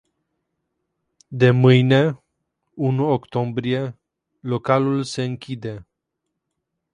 [1.39, 2.01] De mâine,
[2.87, 3.95] unu octombrie,
[4.41, 5.87] localul se închide.